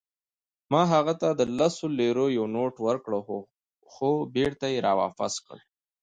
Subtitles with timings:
[0.71, 3.11] ما هغه ته د لسو لیرو یو نوټ ورکړ،
[3.91, 5.57] خو بیرته يې راواپس کړ.